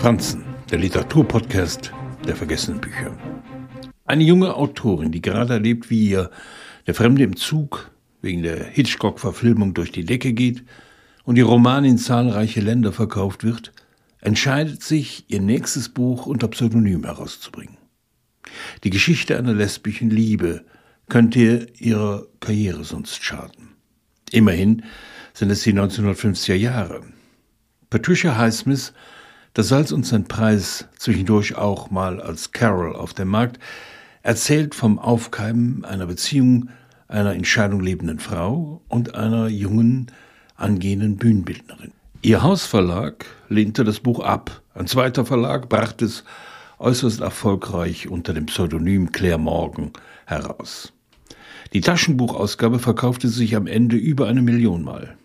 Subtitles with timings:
[0.00, 1.92] Franzen, der Literaturpodcast
[2.26, 3.14] der vergessenen Bücher.
[4.06, 6.30] Eine junge Autorin, die gerade erlebt, wie ihr
[6.86, 7.90] Der Fremde im Zug
[8.22, 10.64] wegen der Hitchcock-Verfilmung durch die Decke geht
[11.24, 13.72] und ihr Roman in zahlreiche Länder verkauft wird,
[14.22, 17.76] entscheidet sich, ihr nächstes Buch unter Pseudonym herauszubringen.
[18.84, 20.64] Die Geschichte einer lesbischen Liebe
[21.10, 23.74] könnte ihrer Karriere sonst schaden.
[24.30, 24.82] Immerhin
[25.34, 27.02] sind es die 1950er Jahre.
[27.90, 28.94] Patricia Highsmith
[29.54, 33.58] das Salz und sein Preis, zwischendurch auch mal als Carol auf dem Markt,
[34.22, 36.68] erzählt vom Aufkeimen einer Beziehung
[37.08, 40.12] einer in Scheidung lebenden Frau und einer jungen,
[40.56, 41.92] angehenden Bühnenbildnerin.
[42.22, 44.62] Ihr Hausverlag lehnte das Buch ab.
[44.74, 46.24] Ein zweiter Verlag brachte es
[46.78, 49.90] äußerst erfolgreich unter dem Pseudonym Claire Morgan
[50.26, 50.92] heraus.
[51.72, 55.16] Die Taschenbuchausgabe verkaufte sich am Ende über eine Million Mal.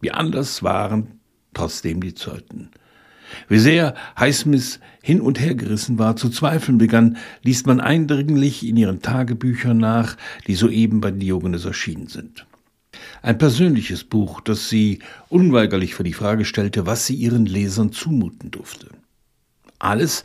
[0.00, 1.20] Wie anders waren
[1.54, 2.70] trotzdem die Zeiten.
[3.48, 8.76] Wie sehr Highsmith hin und her gerissen war, zu zweifeln begann, liest man eindringlich in
[8.76, 12.46] ihren Tagebüchern nach, die soeben bei Diogenes erschienen sind.
[13.22, 18.50] Ein persönliches Buch, das sie unweigerlich vor die Frage stellte, was sie ihren Lesern zumuten
[18.50, 18.88] durfte.
[19.78, 20.24] Alles,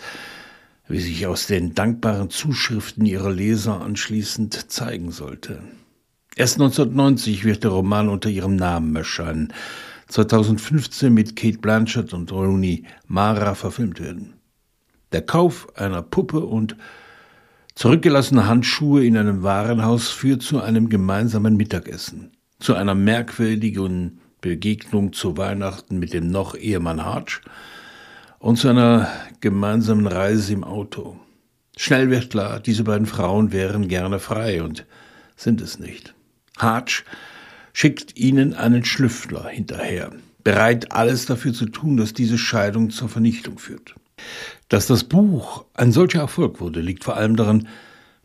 [0.87, 5.61] wie sich aus den dankbaren Zuschriften ihrer Leser anschließend zeigen sollte.
[6.35, 9.53] Erst 1990 wird der Roman unter ihrem Namen erscheinen,
[10.07, 14.33] 2015 mit Kate Blanchett und Rooney Mara verfilmt werden.
[15.11, 16.75] Der Kauf einer Puppe und
[17.75, 25.37] zurückgelassene Handschuhe in einem Warenhaus führt zu einem gemeinsamen Mittagessen, zu einer merkwürdigen Begegnung zu
[25.37, 27.41] Weihnachten mit dem noch Ehemann Harch
[28.39, 29.09] und zu einer
[29.41, 31.19] gemeinsamen Reise im Auto.
[31.75, 34.85] Schnell wird klar, diese beiden Frauen wären gerne frei und
[35.35, 36.13] sind es nicht.
[36.57, 37.03] Harch
[37.77, 40.09] schickt ihnen einen Schlüffler hinterher,
[40.43, 43.93] bereit alles dafür zu tun, dass diese Scheidung zur Vernichtung führt.
[44.67, 47.67] Dass das Buch ein solcher Erfolg wurde, liegt vor allem daran,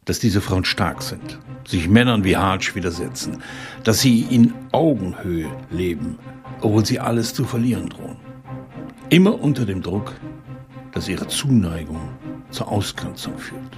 [0.07, 3.43] dass diese Frauen stark sind, sich Männern wie Hartsch widersetzen,
[3.85, 6.19] dass sie in Augenhöhe leben,
[6.63, 8.17] obwohl sie alles zu verlieren drohen.
[9.11, 10.15] Immer unter dem Druck,
[10.93, 12.01] dass ihre Zuneigung
[12.49, 13.77] zur Ausgrenzung führt.